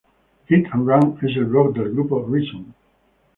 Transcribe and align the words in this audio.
Hit 0.47 0.65
and 0.75 0.87
Run 0.87 1.19
es 1.21 1.37
el 1.37 1.45
blog 1.45 1.75
del 1.75 1.91
grupo 1.91 2.25
"Reason". 2.27 2.73